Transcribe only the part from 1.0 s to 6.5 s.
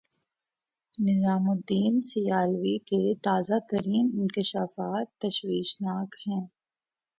نظام الدین سیالوی کے تازہ ترین انکشافات تشویشناک ہیں۔